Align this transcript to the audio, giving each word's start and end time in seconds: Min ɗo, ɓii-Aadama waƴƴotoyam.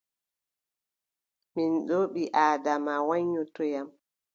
Min 1.53 1.71
ɗo, 1.87 1.97
ɓii-Aadama 2.13 2.93
waƴƴotoyam. 3.09 3.87